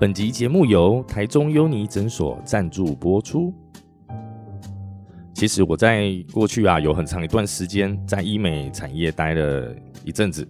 [0.00, 3.54] 本集节目由台中优尼诊所赞助播出。
[5.32, 9.74] 其实我在过去啊，有很长一段时间在医美产业待了
[10.04, 10.46] 一阵子，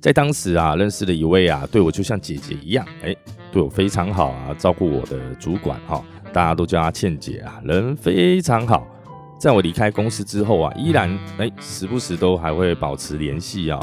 [0.00, 3.14] 在当时啊，认识了一位啊，对我就像姐姐一样，哎，
[3.52, 6.02] 对我非常好啊，照顾我的主管哈，
[6.32, 8.86] 大家都叫她倩姐啊，人非常好。
[9.38, 13.78] 在我离开公司之后啊，依然哎，时不时都还会保持联系啊。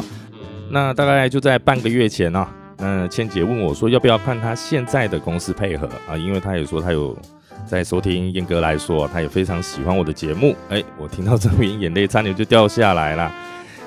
[0.70, 2.48] 那大概就在半个月前呢，
[2.78, 6.18] 那，倩姐问我说，要不要看她现在的公司配合啊？
[6.18, 7.18] 因为她也说她有
[7.66, 10.56] 在收听燕哥来说，她也非常喜欢我的节目。
[10.70, 13.32] 哎，我听到这边眼泪差点就掉下来了。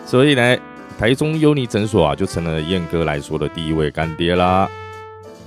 [0.07, 0.57] 所以呢，
[0.99, 4.69] 台中优尼诊所啊，就成了燕哥来说的第一位干爹啦。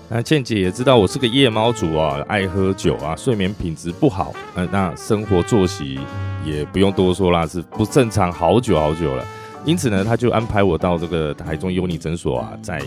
[0.07, 5.99] 那倩姐也知道我是个夜猫族啊，爱喝酒啊，睡眠品质不好，呃，那生活作息
[6.45, 9.25] 也不用多说啦，是不正常好久好久了。
[9.63, 12.81] 因此呢，他就安排我到这个台中优尼诊所啊，在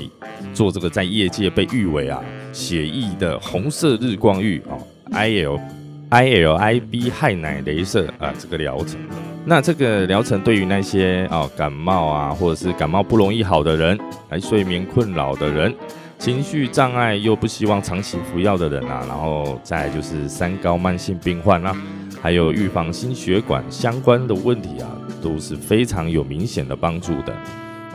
[0.52, 2.20] 做这个在业界被誉为啊
[2.52, 4.78] 血液的红色日光浴哦
[5.12, 5.61] ，I L
[6.08, 8.98] I L I B 氦奶镭射啊这个疗程。
[9.47, 13.98] 那这个疗程对于那些啊感冒啊，或者是感冒不容易好的人，
[14.31, 15.72] 来睡眠困扰的人。
[16.19, 21.77] 情绪障碍又不希望长期服药的人啊，然后再就是三高慢性病患啦，
[22.25, 24.89] 还有预防心血管相关的问题啊，
[25.22, 27.36] 都是非常有明显的帮助的。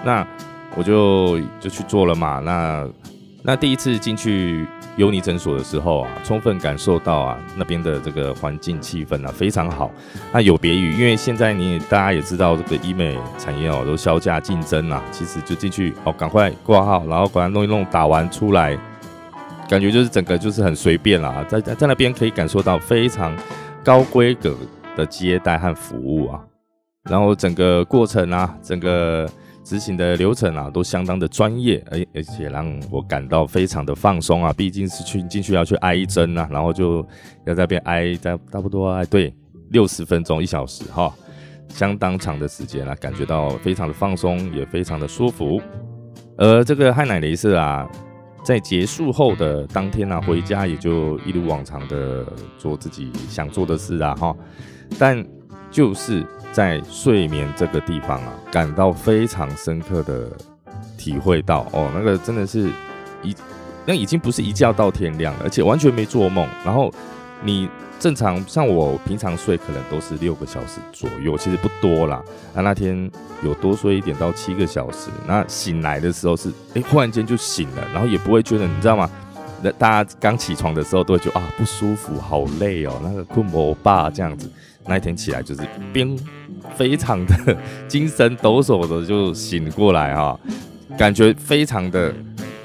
[0.05, 0.23] 那
[0.75, 2.37] 我就就去做了嘛。
[2.37, 2.87] 那
[3.41, 4.67] 那第一次进去。
[4.97, 9.89] 优尼诊所的时候啊，充分感受到啊那边的这个环境气氛啊非常好。
[10.33, 18.77] 那有别于，因为现在你大家也知道这个医美产业哦都销价竞争啊，其实就进去哦赶快挂号，然后把它弄一弄打完出来，
[19.69, 21.45] 感觉就是整个就是很随便啦。
[21.47, 23.33] 在在在那边可以感受到非常
[23.83, 24.55] 高规格
[24.95, 26.43] 的接待和服务啊，
[27.09, 29.29] 然后整个过程啊，整个。
[29.61, 34.51] 执行的流程啊，都相当的专业，而而且让我感到非常的放松啊。
[34.51, 37.05] 毕竟是去进去要去挨一针啊，然后就
[37.45, 39.31] 要在边挨，在差不多哎对
[39.69, 41.13] 六十分钟一小时哈，
[41.67, 45.61] 相当长的时间啊，感觉到非常的放松，也非常的舒服。
[46.35, 47.87] 而这个氦奶雷射啊，
[48.43, 52.25] 在结束后的当天呢，回家也就一如往常的
[52.57, 54.35] 做自己想做的事啊哈，
[54.97, 55.25] 但
[55.71, 56.25] 就是。
[56.51, 60.27] 在睡眠这个地方啊，感到非常深刻的
[60.97, 62.71] 体会到哦，那个真的是
[63.21, 63.35] 一
[63.85, 66.47] 那已经不是一觉到天亮了，而且完全没做梦。
[66.65, 66.91] 然后
[67.43, 67.69] 你
[67.99, 72.21] 正常像我平常睡可能都是六个小时左右，其实不多啦。
[72.55, 73.09] 啊，那天
[73.43, 79.09] 有多睡一点到七个小时，那醒来的时候是哎，忽然间就醒了，然后也不会觉得你知道吗？
[79.61, 84.49] 那大家刚起床的时候都会觉得啊不舒服，好累哦，那个困魔霸这样子。
[84.87, 85.61] 那一天起来就是
[85.93, 86.17] 冰，
[86.75, 87.57] 非常的
[87.87, 90.39] 精神抖擞的就醒过来哈，
[90.97, 92.13] 感觉非常的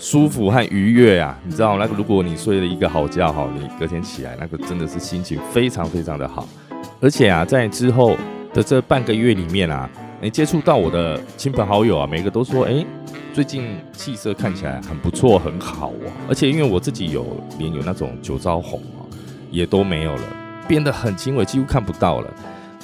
[0.05, 1.35] 舒服和愉悦啊！
[1.45, 6.47] 你知道那个如果你睡了一个好觉哈，你隔天起来那个真的是心情非常非常的好。
[7.01, 8.15] 而且啊，在之后
[8.53, 9.89] 的这半个月里面啊，
[10.21, 12.85] 你接触到我的亲朋好友啊，每个都说哎，
[13.33, 16.13] 最近气色看起来很不错，很好哦。
[16.29, 17.25] 而且因为我自己有
[17.59, 19.09] 脸有那种酒糟红啊，
[19.51, 20.23] 也都没有了。
[20.69, 22.31] 变得很轻微，几乎看不到了。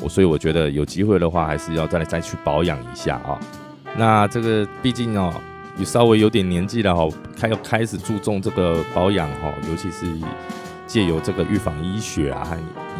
[0.00, 3.38] 我所以我觉得有机会的话，还是要再来再去保养一下啊。
[3.94, 5.30] 那这个毕竟哦，
[5.84, 10.06] 稍微有点年纪了哈，开要开始注重这个保养哈，尤其是。
[10.90, 12.56] 借由这个预防医学啊和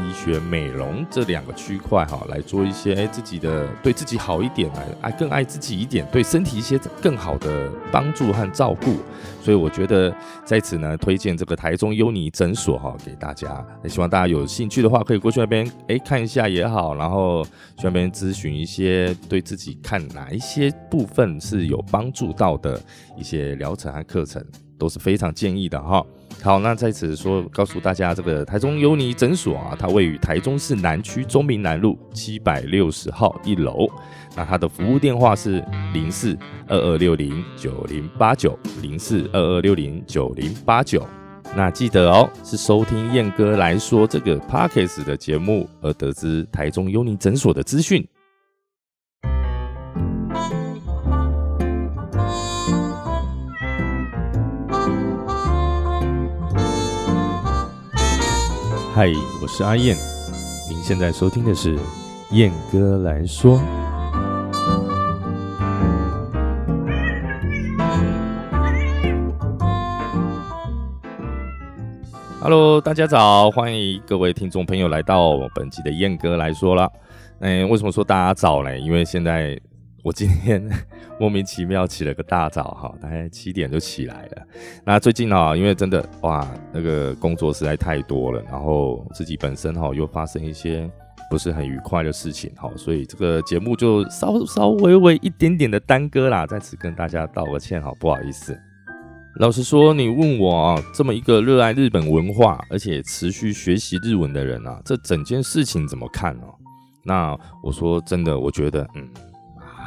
[0.08, 8.96] 医学美容这两个区块哈，来做一些哎自己的对自己好一点来爱更爱自己一点，对身体一些更好的帮助和照顾。
[9.42, 13.64] 所以我觉得在此呢，推荐这个台中优尼诊所哈给大家。
[13.88, 17.42] 希望大家有兴趣的话，可以过去那边哎看一下也好，然后
[17.76, 22.80] 去那边咨询一些对自己看哪一些部分是有帮助到的
[23.16, 24.44] 一些疗程和课程，
[24.78, 26.04] 都是非常建议的哈。
[26.42, 33.86] 好，那在此说告诉大家，这个台中优尼诊所啊，它位于台中市南区中明南路七百六十号一楼。
[34.34, 35.62] 那它的服务电话是
[35.92, 36.34] 零四
[36.66, 41.06] 二二六零九零八九零四二二六零九零八九。
[41.54, 48.06] 那记得哦，是收听燕哥来说这个 Parkes 的节目而得知台中优尼诊所的资讯。
[59.00, 59.10] 嗨，
[59.40, 59.96] 我是阿燕，
[60.68, 61.78] 您现在收听的是
[62.32, 63.58] 燕哥来说。
[72.42, 76.92] Hello，大家早，欢迎各位听众朋友来到本期的燕哥来说了。
[77.38, 78.78] 嗯，为什么说大家早呢？
[78.78, 79.58] 因为现在
[80.02, 80.66] 我今天
[81.20, 84.42] 莫名其妙起了个大早哈，大概七点就起来了。
[84.84, 90.90] 那最近啊，因为真的哇，那个工作实在太多了，然后自己本身哈又发生一些
[91.30, 98.58] 不是很愉快的事情哈，所以这个节目就稍稍微微一点点的耽搁啦，在此跟大家道个歉哈，不好意思。
[99.36, 106.44] 老实说，你问我啊，这么一个热爱日本文化而且持续学习日文的人啊，这整件事情怎么看呢？
[107.04, 109.06] 那我说真的，我觉得嗯。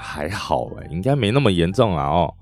[0.04, 2.34] 还好哎，应该没那么严重啊哦。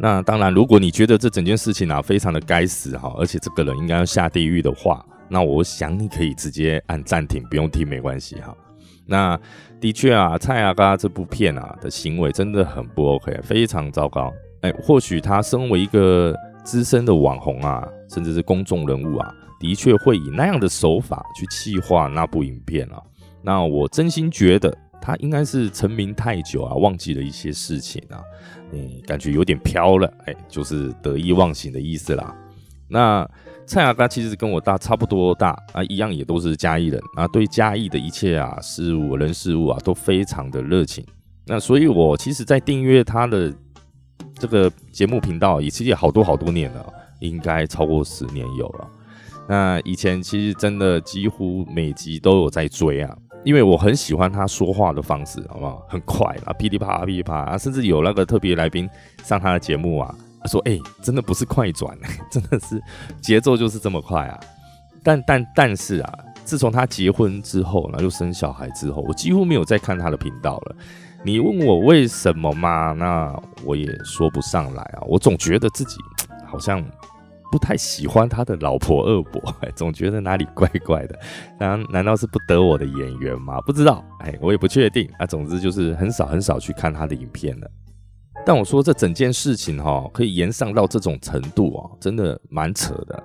[0.00, 8.56] 那当然，如果你觉得这整件事情啊非常的该死哈，而且这个人应该要下地狱的话，那我想你可以直接按暂停，不用听没关系哈。
[9.04, 9.38] 那
[9.80, 14.32] 的确啊，蔡阿嘎这部片啊的行为真的很不 OK，非常糟糕。
[14.62, 16.34] 哎，或许他身为一个
[16.64, 23.02] 资深的网红啊，甚至是公众人物啊，的确会以那样的手法去气化那部影片啊。
[23.42, 24.76] 那我真心觉得。
[25.00, 28.20] 他应该是成名太久啊，忘记了一些事情啊，
[28.72, 32.34] 嗯，感觉有点飘了，哎，就是得意忘形的意思啦。
[32.88, 33.28] 那
[33.66, 41.04] 蔡雅刚其实跟我大差不多大啊，一样也都是嘉义人啊，对嘉义的一切啊事物、人事物啊都非常的热情。
[41.46, 43.50] 那所以，我其实，在订阅他的
[44.34, 48.88] 这个节目频道，也其实好多好多年了，应该超过十年有了。
[49.48, 53.16] 那以前其实真的几乎每集都有在追啊。
[53.44, 55.82] 因为我很喜欢他说话的方式，好不好？
[55.88, 58.88] 很快啊， 噼里啪啦噼里啪啦，甚至有那个特别来宾
[59.24, 61.96] 上他的节目啊，他说：“哎，真的不是快转，
[62.30, 62.82] 真的是
[63.20, 64.38] 节奏就是这么快啊！”
[65.02, 66.12] 但但但是啊，
[66.44, 70.76] 自从他结婚之后，然后又生小孩之后，我几乎没有再看他的频道了。
[71.24, 72.92] 你问我为什么吗？
[72.92, 73.34] 那
[73.64, 75.02] 我也说不上来啊。
[75.06, 75.96] 我总觉得自己
[76.46, 76.84] 好像。
[77.50, 79.40] 不太喜欢他的老婆二伯，
[79.74, 81.18] 总觉得哪里怪怪的。
[81.58, 83.60] 难难道是不得我的演员吗？
[83.62, 85.08] 不知道，哎，我也不确定。
[85.18, 87.70] 啊，总之就是很少很少去看他的影片了。
[88.46, 93.22] 但我说这整件事情哈，可以延上到这种程度啊，真的蛮扯的。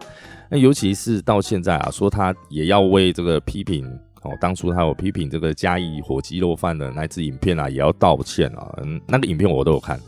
[0.49, 3.85] 那尤其是到现在啊，说他也要为这个批评
[4.23, 8.73] 哦，当初他有批评这个嘉义火鸡肉饭的那支影片啊，也要道歉啊。
[8.83, 9.99] 嗯，那个影片我都有看。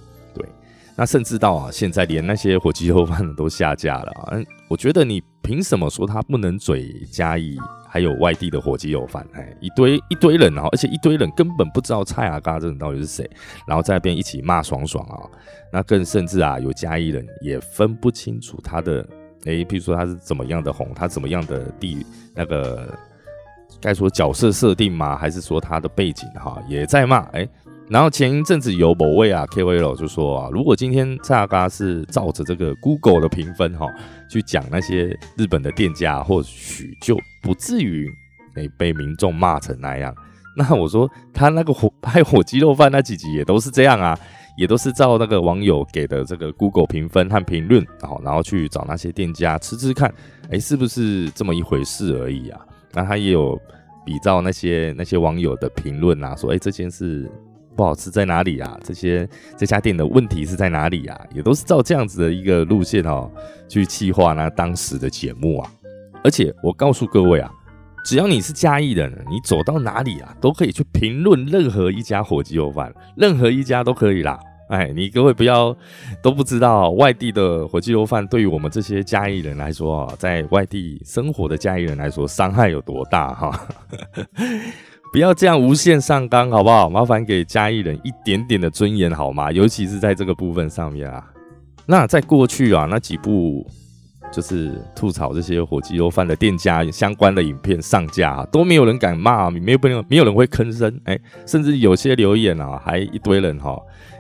[0.97, 4.37] 那甚至到啊，现在连那些火鸡肉饭都下架了啊！
[4.69, 7.59] 我觉得你凭什么说他不能嘴加一，
[7.89, 9.27] 还有外地的火鸡肉饭？
[9.33, 13.29] 哎，一堆一堆人啊，而且一堆人根本不知道蔡阿嘎这人到底是谁，
[13.67, 15.19] 然后在那边一起骂爽爽啊！
[15.71, 19.05] 那更甚至啊，有嘉义人也分不清楚他的
[19.45, 22.87] 哎，比如说他是怎么样的红，他怎么样的地那个
[23.81, 25.17] 该说角色设定吗？
[25.17, 27.45] 还是说他的背景哈，也在骂哎。
[27.87, 33.85] 然后前一阵子有某位啊 KOL 就说啊，如果今天蔡阿嘎是照着这个 Google 的评分哈
[34.27, 38.09] 去讲那些日本的店家，或许就不至于
[38.55, 40.13] 诶被民众骂成那样。
[40.57, 44.17] 那我说他那个火 拍火鸡肉饭那几集也都是这样啊，
[44.57, 50.11] 也都是照那个网友给的这个 Google 评分和评论，然后然后去找那些店家吃吃看，
[50.49, 52.59] 诶，是不是这么一回事而已啊？
[52.93, 53.55] 那他也有
[54.03, 57.29] 比照那些那些网友的评论啊，说诶这件事。
[57.75, 58.77] 不好吃在哪里啊？
[58.83, 59.27] 这些
[59.57, 61.19] 这家店的问题是在哪里啊？
[61.33, 63.29] 也都是照这样子的一个路线哦，
[63.67, 65.71] 去企划那当时的节目啊。
[66.23, 67.51] 而且我告诉各位啊，
[68.03, 74.39] 只要你是嘉义人，你走到哪里啊，都可以去评论任何一家火鸡肉饭，任何一家都可以啦。
[74.67, 75.77] 哎，你各位不要
[76.23, 83.67] 都不知道，外地的火鸡肉饭对于我们这些嘉义人来说啊，在外地生活的嘉义人来说，伤害有多大哈？
[85.15, 86.89] 不要这样无限上纲，好不好？
[86.89, 89.49] 麻烦给嘉义人一点点的尊严，好吗？
[89.49, 91.23] 尤其是在这个部分上面啊。
[91.85, 93.65] 那在过去啊，那几部
[94.29, 100.93] 就是吐槽这些火鸡肉饭的店家相关的影片上架，啊都没有人敢骂，没有朋友，没有人会吭声。
[101.05, 101.17] 哎，
[101.47, 103.73] 甚至有些留言啊，还一堆人哈，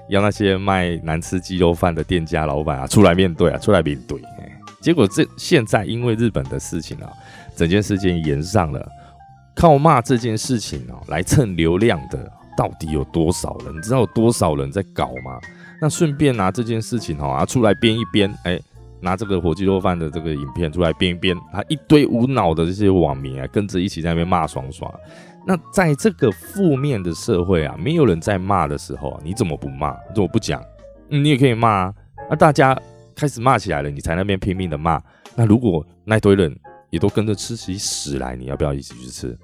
[0.07, 4.17] 要那些卖难吃鸡肉饭的店家老板啊出来面对啊，出来面对。
[4.79, 7.09] 结果这现在因为日本的事情啊，
[7.53, 8.89] 整件事情延上了。
[9.55, 13.75] 靠骂这件事情哦来蹭流量的到底有多少人？
[13.75, 15.39] 你知道有多少人在搞吗？
[15.81, 18.59] 那顺便拿这件事情哦啊出来编一编，哎，
[19.01, 24.93] 拿这个火鸡肉饭的这个影片出来编一编，啊一堆无脑的这些网民啊跟着一起在那边骂爽爽。
[25.47, 29.91] 那在这个负面的社会啊，没有人在骂的时候，你怎么不骂？
[30.09, 30.61] 你怎么不讲？
[31.07, 31.93] 你也可以骂啊。
[32.29, 32.75] 那大家
[33.15, 34.99] 开始骂起来了，你才那边拼命的骂。
[35.35, 36.57] 那如果那堆人
[36.95, 39.37] 也都跟着吃起屎来，你要不要一起去吃？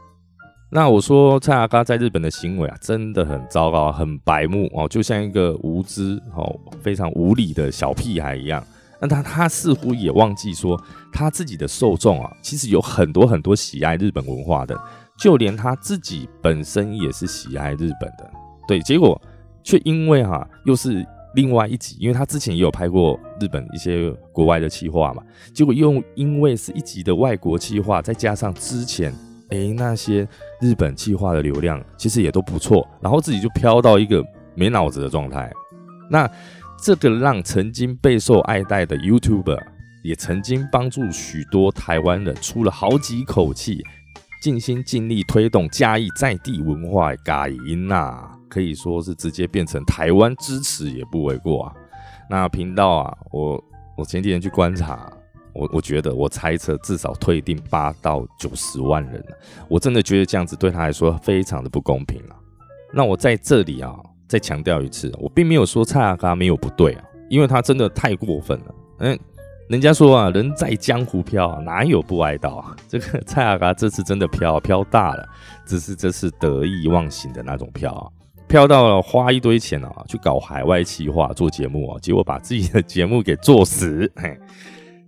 [0.72, 8.64] 那我说蔡阿嘎在日本的行为啊，真的很糟糕，很白目哦，就像一个无知哦、非常无理的小屁孩一样。
[9.02, 10.82] 那他他似乎也忘记说，
[11.12, 14.80] 他自己的受众啊，其实有很多很多喜爱日本文化的，
[15.20, 18.32] 就连他自己本身也是喜爱日本的。
[18.66, 19.22] 对，结果
[19.62, 21.06] 却因为哈又是
[21.36, 25.24] 另外一集，因为他之前也有拍过日本一些国外的企划嘛，
[25.54, 29.14] 结果又因为是一集的外国企划，再加上之前
[29.50, 30.28] 诶那些
[30.60, 34.24] 日本企划的流量其实也都不错，然后自己就飘到一个
[34.56, 35.52] 没脑子的状态，
[36.10, 36.30] 那
[36.84, 39.60] 这个让曾经备受爱戴的 YouTuber。
[40.04, 43.84] 也曾经帮助许多台湾人出了好几口气，
[44.42, 51.74] 尽心尽力推动嘉义在地文化改音呐，可以说是直接变成台湾支持也不为过啊。
[52.30, 53.64] 那频道啊，我
[53.98, 55.10] 我前几天去观察，
[55.54, 59.24] 我我觉得我猜测至少退订八到九十万人，
[59.70, 62.36] 我真的觉得这样子对他来说非常的不公平啊。
[62.94, 69.18] 那我在这里啊再强调一次，我并没有说蔡阿嘎没有不对啊，因为他真的太过分了，嗯。
[69.70, 72.76] 人家说啊，人在江湖飘，哪有不挨刀啊？
[72.90, 75.26] 这个蔡阿嘎这次真的飘飘大了，
[75.66, 78.12] 只是这是得意忘形的那种飘啊，
[78.52, 84.12] 飘到了花一堆钱啊，去搞海外企划做节目啊，结果把自己的节目给做死。
[84.18, 84.38] 嘿，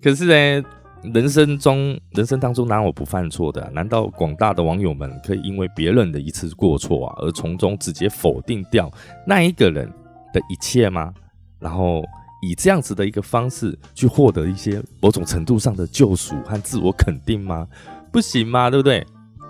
[0.02, 0.66] 可是呢，
[1.14, 3.70] 人生中人生当中哪有不犯错的？
[3.72, 8.90] 难道广大的网友们可以因为别人的一次过错啊，而从中直接否定掉
[9.28, 9.92] 那一个人
[10.34, 11.14] 的一切吗？
[11.60, 12.02] 然后。
[12.46, 17.66] 以这样子的一个方式去获得一些某种程度上的救赎和自我肯定吗？
[18.12, 18.70] 不行吗？
[18.70, 19.02] 对不对？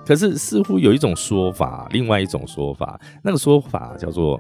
[0.06, 4.40] 可是似乎有一种说法，另外一种说法，那个说法叫做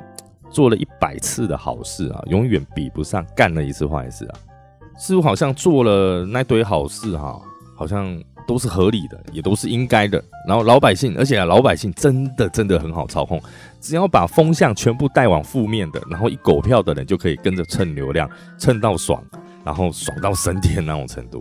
[0.50, 4.36] 做了一百次的好事啊，永远比不上干了一次坏事啊。
[4.98, 7.41] 似乎好像做了那堆好事哈，
[7.75, 8.22] 好像。
[8.46, 10.22] 都是合理的，也都是应该的。
[10.46, 13.41] 然后老百姓，而且老百姓真的真的很好操控，
[13.79, 19.24] 只要把风向全部带往负面的，然后一狗票的人就可以跟着蹭流量，蹭到爽，
[19.63, 21.39] 然后爽到升天那种程度。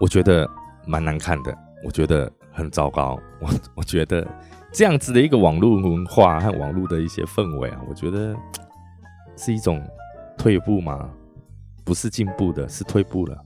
[0.00, 0.48] 我觉得
[0.86, 3.20] 蛮难看的，我觉得很糟糕。
[3.40, 4.26] 我我觉得
[4.72, 8.34] 这样子的一个网络文化和网络的一些氛围啊，我觉得
[9.36, 9.80] 是一种
[10.36, 11.08] 退步吗？
[11.84, 13.38] 不是进步的，是退步了。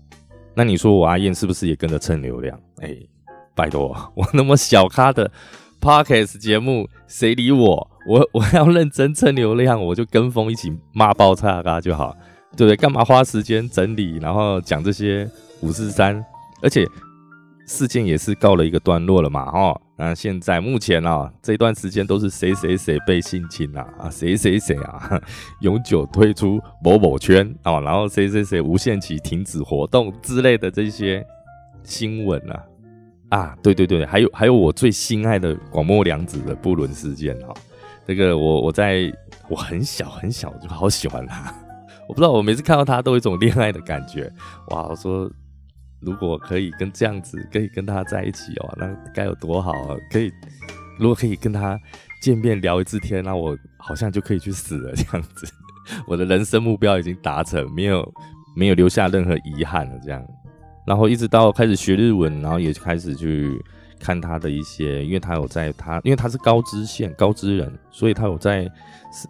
[0.55, 2.59] 那你说我阿燕是不是也跟着蹭流量？
[2.79, 2.97] 哎，
[3.55, 5.31] 拜托，我那么小咖的
[5.81, 7.90] podcast 节目，谁理我？
[8.07, 12.17] 我 我要认真蹭流量，我就跟风一起骂爆叉咖就好，
[12.57, 12.76] 对不对？
[12.76, 15.29] 干嘛花时间整理，然后讲这些
[15.61, 16.25] 五四三？
[16.62, 16.87] 而且。
[17.67, 25.21] 事件也是告了一个段落了嘛，哈，那现在目前啊，这段时间都是谁谁谁被性侵啊，啊，谁谁谁啊，
[25.62, 31.25] 永久退出某某圈啊，然后谁谁谁无限期停止活动之类的这些
[31.85, 32.64] 新闻啊，
[33.29, 37.55] 啊，对对对，还有还有我最心爱的广末凉子的不伦事件哈，
[38.05, 39.12] 这个我我在
[39.49, 41.55] 我很小很小就好喜欢他，
[42.09, 44.29] 我不知道我每次看到他都有一种恋爱的感觉，
[44.71, 45.31] 哇，我说。
[46.00, 49.97] 如果可以跟这样子，可以跟他在一起哦，那该有多好啊！
[50.11, 50.33] 可以，
[50.99, 51.78] 如果可以跟他
[52.23, 55.47] 见面聊一次天，那我好像就可以去死了这样子。
[56.07, 58.12] 我的人生目标已经达成，没有
[58.57, 60.25] 没有留下任何遗憾了这样。
[60.87, 63.62] 然后一直到开始学日文，然后也开始去
[63.99, 68.66] 看他的一些，因为他有在他，因为他是高知县高知人，所以他有在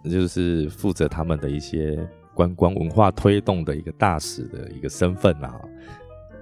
[0.09, 1.99] 就是负责他们的一些
[2.33, 5.53] 观光文化推动的一个大使的一个身份啊。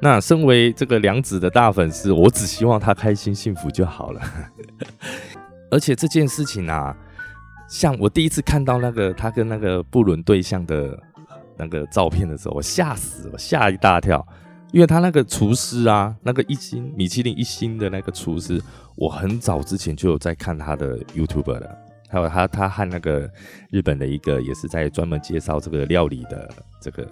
[0.01, 4.21] 那身为这个梁子的大粉丝，我只希望他开心幸福就好了。
[5.69, 6.95] 而且这件事情啊，
[7.67, 10.97] 像我第一次看到那个他跟那个不伦对象的
[11.57, 14.25] 那个照片的时候，我吓死了，吓一大跳。
[14.71, 18.61] 因为他那个厨师啊，那个一星米其林一星的那个厨师，
[18.95, 21.77] 我很早之前就有在看他的 YouTube 了，
[22.07, 23.29] 还有他他和那个
[23.69, 27.05] 日本的一个也是在专门介绍这个料理的这个。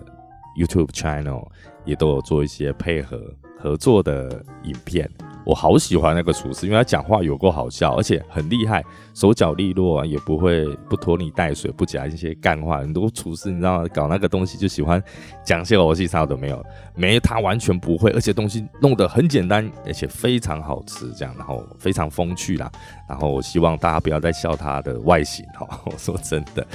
[0.58, 1.46] YouTube channel
[1.86, 3.22] 也都有做一些配合
[3.60, 5.10] 合作的影片，
[5.44, 8.84] 我好喜欢那个厨师，因为他讲话有够好笑，而且很厉害，
[9.16, 12.78] 手脚利落啊，也不会不拖泥带水，不讲一些干话。
[12.78, 15.02] 很多厨师你知道搞那个东西就喜欢
[15.44, 22.72] 讲些逻辑啥都没有，没他完全不会，而且东西弄得很简单，而且非常好吃，这样然后非常风趣啦。
[23.10, 26.66] 然后我希望大家不要再笑他的外形哈， 我说真的，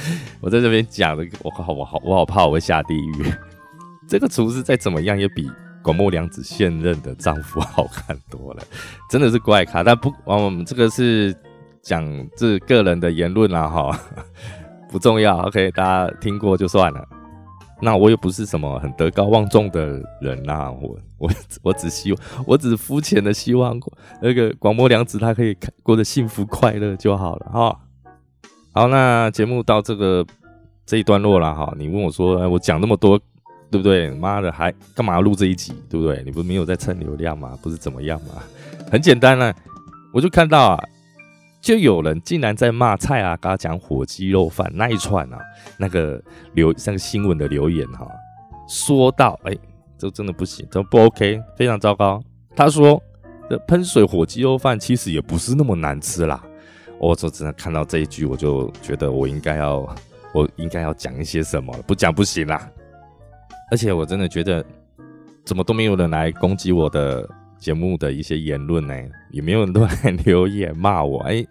[0.41, 3.33] 我在这边讲的，我好我好我好怕我会下地狱。
[4.09, 5.51] 这个厨师再怎么样也比
[5.83, 8.63] 广末凉子现任的丈夫 好看多了，
[9.11, 9.83] 真的是怪咖。
[9.83, 11.35] 但不，我们这个是
[11.83, 12.05] 讲
[12.37, 13.99] 这个人的言论啦，哈，
[14.91, 15.39] 不重要。
[15.47, 17.05] OK，大家听过就算了。
[17.81, 21.31] 那我也不是什么很德高望重的人呐，我我
[21.63, 23.81] 我只希望，我只肤浅的希望
[24.21, 27.81] 那个广末凉子她可以过得幸福快乐就好了哈。
[28.73, 30.25] 好，那节目到这个
[30.87, 31.75] 这一段落了哈。
[31.77, 33.21] 你问我说，哎我讲那么多。
[33.73, 34.11] 对不对？
[34.11, 35.73] 妈的，还干嘛要录这一集？
[35.89, 36.23] 对不对？
[36.25, 37.59] 你不是没有在蹭流量吗？
[37.63, 38.43] 不是怎么样吗？
[38.91, 39.55] 很简单啊，
[40.13, 40.85] 我就看到啊，
[41.63, 45.39] 就有人竟然在骂蔡阿嘎讲火鸡肉饭那一串啊，
[45.79, 48.07] 那个留那个新闻的留言哈，
[48.69, 49.57] 说到哎，
[49.97, 52.23] 这真的不行，这不 OK，非常糟糕。
[52.55, 53.03] 他说
[53.49, 56.45] 这喷水火鸡肉饭其实也不是那么难吃啦。
[56.99, 59.97] 我就只能看到这一句，我就觉得我应该要，
[60.33, 62.71] 我应该要讲一些什么了，不讲不行啦。
[63.73, 64.63] 而且我真的觉得，
[65.47, 67.27] 怎么都没有人来攻击我的。
[67.63, 68.95] 节目的一些言论呢，
[69.31, 71.21] 也没有人都来 留言骂我。
[71.21, 71.47] 哎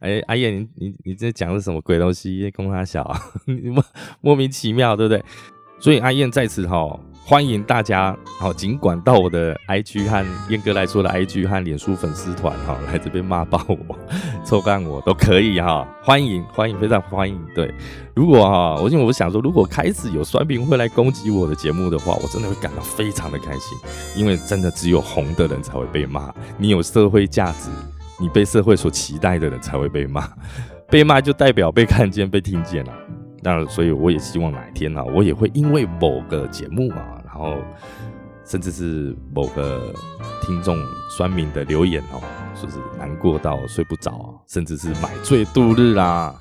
[0.00, 2.50] 哎，阿燕，你你你这讲的什么鬼东西？
[2.50, 3.02] 公他小，
[3.46, 3.84] 莫
[4.20, 5.24] 莫名其妙，对不对？
[5.80, 7.00] 所以阿燕在此哈。
[7.26, 13.98] 欢迎大家，好，尽管到我的 IG 和燕哥来说的 IG 和脸书粉丝团，哈， 来这边骂爆我、
[14.44, 17.40] 臭干我都可以，哈，欢迎，欢迎，非常欢迎。
[17.54, 17.72] 对，
[18.14, 23.78] 如果哈，我因为我想说，如果开始有酸民会来攻击我的节目的话，我真的会感到非常的开心，
[24.14, 27.70] 因为真的只有红的人才会被骂，你有社会价值，
[28.20, 30.28] 你被社会所期待的人才会被骂，
[30.90, 32.92] 被骂就代表被看见、被听见了。
[33.46, 37.56] 那所以我也希望哪一天呢，我也会因为某个节目啊，然后
[38.44, 39.92] 甚至是某个
[40.40, 40.78] 听众
[41.16, 42.22] 酸民的留言哦，
[42.54, 46.32] 说是难过到睡不着，甚至是买醉度日啦。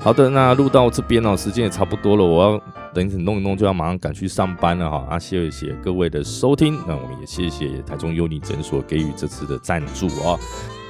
[0.00, 2.58] 好的，那录到这边哦，时间也差不多了，我要
[2.92, 5.06] 等一等弄一弄，就要马上赶去上班了哈。
[5.08, 10.38] 啊，谢谢各位的收听，那我们也谢谢台中优尼诊所给予这次的赞助哦。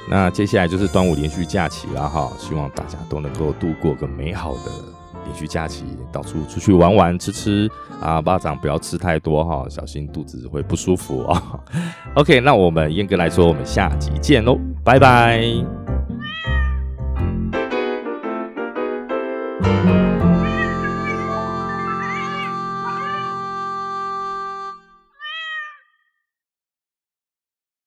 [0.09, 4.98] 那接下来就是端午连续假期了哈，希望大家都能够度过个美好的。
[5.29, 7.69] 你去假期到处出去玩玩吃吃
[8.01, 11.59] 啊，巴掌不要吃太多哈，小心肚子会不舒服啊。
[12.15, 15.43] OK，那我们燕哥来说，我们下集见喽，拜拜。